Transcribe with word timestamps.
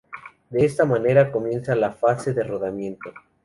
De 0.49 0.65
esta 0.65 0.83
manera, 0.83 1.31
comienza 1.31 1.75
la 1.75 1.91
fase 1.91 2.33
de 2.33 2.41
rodamiento. 2.43 3.11